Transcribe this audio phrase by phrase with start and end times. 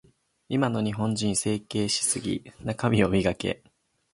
[0.49, 2.43] 今の日本人、整形しすぎ。
[2.63, 3.61] 中身を磨け。